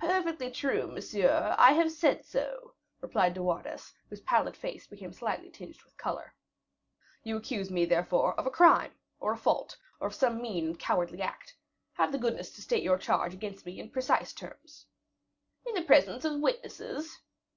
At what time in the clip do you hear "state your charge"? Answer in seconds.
12.62-13.32